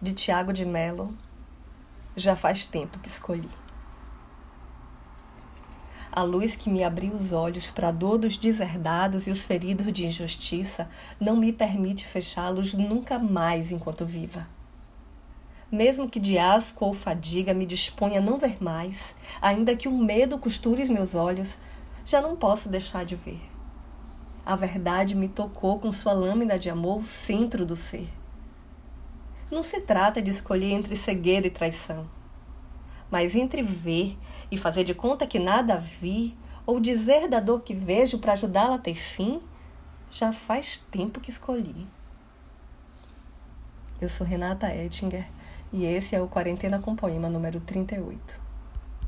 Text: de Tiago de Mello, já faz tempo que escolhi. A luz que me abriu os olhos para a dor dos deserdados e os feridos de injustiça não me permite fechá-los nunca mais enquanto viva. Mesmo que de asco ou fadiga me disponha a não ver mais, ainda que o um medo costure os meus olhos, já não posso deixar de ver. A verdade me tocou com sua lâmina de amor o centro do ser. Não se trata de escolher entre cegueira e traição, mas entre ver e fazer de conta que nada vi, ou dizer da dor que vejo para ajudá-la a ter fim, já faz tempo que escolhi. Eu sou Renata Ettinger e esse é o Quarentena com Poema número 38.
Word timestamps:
de 0.00 0.12
Tiago 0.12 0.52
de 0.52 0.66
Mello, 0.66 1.16
já 2.14 2.36
faz 2.36 2.66
tempo 2.66 2.98
que 2.98 3.08
escolhi. 3.08 3.48
A 6.12 6.22
luz 6.22 6.54
que 6.54 6.68
me 6.68 6.84
abriu 6.84 7.12
os 7.12 7.32
olhos 7.32 7.68
para 7.68 7.88
a 7.88 7.92
dor 7.92 8.18
dos 8.18 8.36
deserdados 8.36 9.26
e 9.26 9.30
os 9.30 9.44
feridos 9.44 9.90
de 9.92 10.06
injustiça 10.06 10.88
não 11.18 11.34
me 11.34 11.50
permite 11.50 12.06
fechá-los 12.06 12.74
nunca 12.74 13.18
mais 13.18 13.72
enquanto 13.72 14.04
viva. 14.04 14.46
Mesmo 15.72 16.08
que 16.08 16.20
de 16.20 16.38
asco 16.38 16.84
ou 16.84 16.92
fadiga 16.92 17.54
me 17.54 17.64
disponha 17.64 18.18
a 18.18 18.22
não 18.22 18.38
ver 18.38 18.62
mais, 18.62 19.14
ainda 19.40 19.74
que 19.74 19.88
o 19.88 19.92
um 19.92 20.04
medo 20.04 20.38
costure 20.38 20.82
os 20.82 20.88
meus 20.90 21.14
olhos, 21.14 21.58
já 22.04 22.20
não 22.20 22.36
posso 22.36 22.68
deixar 22.68 23.04
de 23.06 23.16
ver. 23.16 23.40
A 24.44 24.54
verdade 24.56 25.14
me 25.14 25.28
tocou 25.28 25.78
com 25.78 25.90
sua 25.90 26.12
lâmina 26.12 26.58
de 26.58 26.68
amor 26.68 27.00
o 27.00 27.04
centro 27.04 27.64
do 27.64 27.74
ser. 27.74 28.08
Não 29.50 29.62
se 29.62 29.80
trata 29.80 30.20
de 30.20 30.30
escolher 30.30 30.72
entre 30.72 30.96
cegueira 30.96 31.46
e 31.46 31.50
traição, 31.50 32.08
mas 33.10 33.34
entre 33.36 33.62
ver 33.62 34.18
e 34.50 34.58
fazer 34.58 34.82
de 34.82 34.92
conta 34.94 35.26
que 35.26 35.38
nada 35.38 35.76
vi, 35.76 36.36
ou 36.66 36.80
dizer 36.80 37.28
da 37.28 37.38
dor 37.38 37.60
que 37.60 37.72
vejo 37.72 38.18
para 38.18 38.32
ajudá-la 38.32 38.74
a 38.74 38.78
ter 38.78 38.96
fim, 38.96 39.40
já 40.10 40.32
faz 40.32 40.78
tempo 40.78 41.20
que 41.20 41.30
escolhi. 41.30 41.86
Eu 44.00 44.08
sou 44.08 44.26
Renata 44.26 44.74
Ettinger 44.74 45.26
e 45.72 45.84
esse 45.84 46.16
é 46.16 46.20
o 46.20 46.28
Quarentena 46.28 46.80
com 46.80 46.96
Poema 46.96 47.30
número 47.30 47.60
38. 47.60 48.45